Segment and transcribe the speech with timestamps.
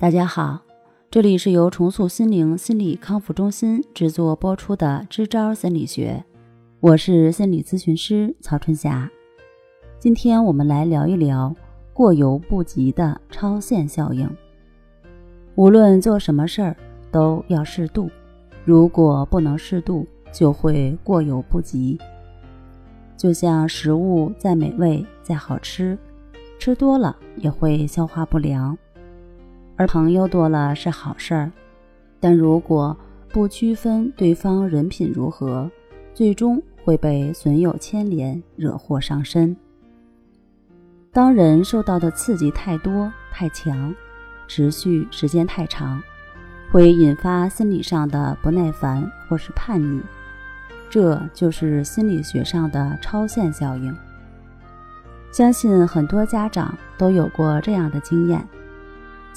[0.00, 0.60] 大家好，
[1.10, 6.24] 这里是由重塑心灵心理康复中心制作播出的《支招心理学》，
[6.78, 9.10] 我是心理咨询师曹春霞。
[9.98, 11.52] 今天我们来聊一聊
[11.92, 14.30] 过犹不及的超限效应。
[15.56, 16.76] 无论做什么事儿
[17.10, 18.08] 都要适度，
[18.64, 21.98] 如果不能适度，就会过犹不及。
[23.16, 25.98] 就像食物再美味再好吃，
[26.56, 28.78] 吃多了也会消化不良。
[29.78, 31.52] 而朋友多了是好事儿，
[32.18, 32.94] 但如果
[33.32, 35.70] 不区分对方人品如何，
[36.12, 39.56] 最终会被损友牵连，惹祸上身。
[41.12, 43.94] 当人受到的刺激太多太强，
[44.48, 46.02] 持续时间太长，
[46.72, 50.02] 会引发心理上的不耐烦或是叛逆，
[50.90, 53.96] 这就是心理学上的超限效应。
[55.30, 58.44] 相信很多家长都有过这样的经验。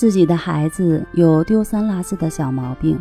[0.02, 2.98] 自己的孩子有丢三落四的小毛病，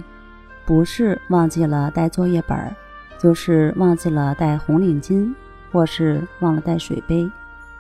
[0.67, 2.77] 不是忘记了带作业本，
[3.19, 5.35] 就是忘记了带红领巾，
[5.73, 7.27] 或是忘了带水杯，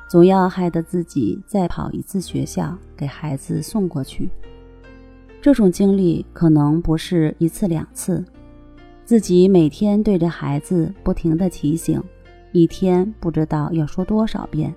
[0.08, 4.30] 总要害得自己再跑一次学校给孩子送过去。
[5.42, 8.24] 这种经历可能不是一次两次，
[9.04, 12.02] 自己每天对着孩子不停的提醒，
[12.52, 14.74] 一天不知道要说多少遍，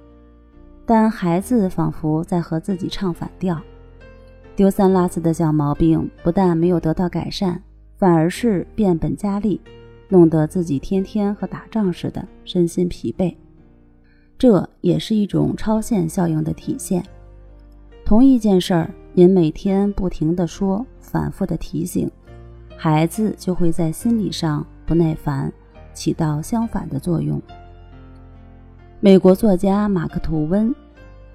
[0.86, 3.58] 但孩子仿佛在和自己唱反调。
[4.56, 7.60] 丢三落四的小毛病不但没有得到改善，
[7.98, 9.60] 反而是变本加厉，
[10.10, 13.36] 弄得自己天天和打仗似的，身心疲惫。
[14.38, 17.04] 这也是一种超限效应的体现。
[18.06, 22.12] 同一件事儿，您每天不停的说，反复的提醒，
[22.78, 25.52] 孩子就会在心理上不耐烦，
[25.94, 27.42] 起到相反的作用。
[29.00, 30.74] 美国作家马克吐温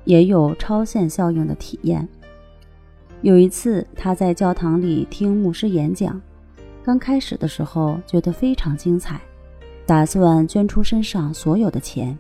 [0.05, 2.09] 也有超限效应的体验。
[3.23, 6.21] 有一次，他在教堂里听牧师演讲，
[6.85, 9.21] 刚开始的时候觉得非常精彩，
[9.85, 12.17] 打算捐出身上所有的钱。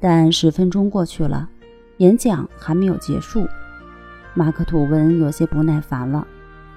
[0.00, 1.46] 但十分钟过去了，
[1.98, 3.46] 演讲还没有结束，
[4.32, 6.26] 马克吐温有些不耐烦了，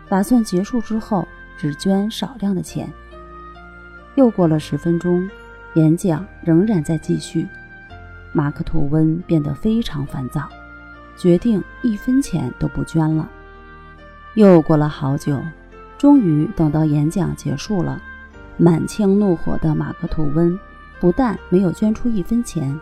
[0.10, 1.26] 打算结束之后
[1.58, 2.92] 只捐少量的钱。
[4.16, 5.26] 又过了十分钟，
[5.76, 7.48] 演讲仍然在继续，
[8.34, 10.50] 马克吐温变得非常烦躁，
[11.16, 13.32] 决定一分钱都不捐了。
[14.36, 15.40] 又过了好久，
[15.98, 18.02] 终于等到演讲结束了。
[18.58, 20.60] 满腔怒火的马克吐温
[21.00, 22.80] 不但没有捐出一分钱，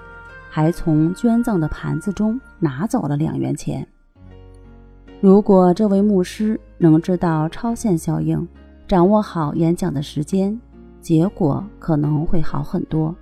[0.50, 3.86] 还从捐赠的盘子中拿走了两元钱。
[5.20, 8.48] 如果这位牧师能知道超限效应，
[8.88, 10.58] 掌握好演讲的时间，
[11.02, 13.14] 结果可能会好很多。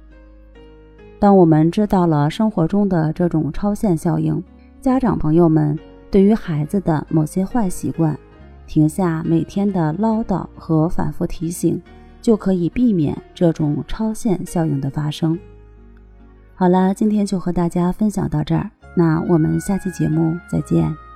[1.17, 4.44] 当我们知道了生活中的这种超限效应，
[4.81, 5.78] 家长朋友们。
[6.12, 8.18] 对于孩子的某些坏习惯，
[8.66, 11.81] 停下每天的唠叨和反复提醒，
[12.22, 15.38] 就可以避免这种超限效应的发生。
[16.56, 21.09] 好了，今天就和大家分享到这儿，那我们下期节目再见。